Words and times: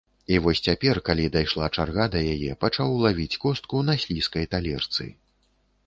І 0.35 0.37
вось 0.45 0.61
цяпер, 0.67 0.99
калі 1.09 1.25
дайшла 1.35 1.67
чарга 1.75 2.09
да 2.17 2.23
яе, 2.33 2.51
пачаў 2.67 2.99
лавіць 3.07 3.39
костку 3.47 3.87
на 3.91 4.01
слізкай 4.07 4.53
талерцы. 4.57 5.03